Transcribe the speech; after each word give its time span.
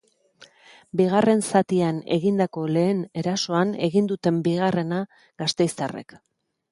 Bigarren 1.01 1.41
zatian 1.49 1.99
egindako 2.15 2.63
lehen 2.77 3.03
erasoan 3.23 3.73
egin 3.89 4.07
dute 4.13 4.33
bigarrena 4.49 5.03
gasteiztarrek. 5.43 6.17